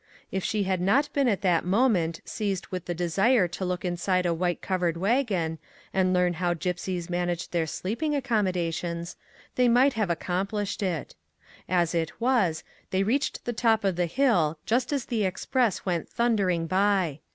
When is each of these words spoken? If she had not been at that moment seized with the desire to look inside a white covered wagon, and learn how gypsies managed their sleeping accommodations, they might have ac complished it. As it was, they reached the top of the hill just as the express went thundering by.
If 0.31 0.43
she 0.43 0.63
had 0.63 0.81
not 0.81 1.13
been 1.13 1.27
at 1.27 1.41
that 1.43 1.63
moment 1.63 2.21
seized 2.25 2.65
with 2.69 2.85
the 2.85 2.95
desire 2.95 3.47
to 3.49 3.63
look 3.63 3.85
inside 3.85 4.25
a 4.25 4.33
white 4.33 4.59
covered 4.59 4.97
wagon, 4.97 5.59
and 5.93 6.11
learn 6.11 6.33
how 6.41 6.55
gypsies 6.55 7.07
managed 7.07 7.51
their 7.51 7.67
sleeping 7.67 8.15
accommodations, 8.15 9.15
they 9.57 9.67
might 9.67 9.93
have 9.93 10.09
ac 10.09 10.15
complished 10.19 10.81
it. 10.81 11.13
As 11.69 11.93
it 11.93 12.19
was, 12.19 12.63
they 12.89 13.03
reached 13.03 13.45
the 13.45 13.53
top 13.53 13.83
of 13.83 13.95
the 13.95 14.07
hill 14.07 14.57
just 14.65 14.91
as 14.91 15.05
the 15.05 15.23
express 15.23 15.85
went 15.85 16.09
thundering 16.09 16.65
by. 16.65 17.19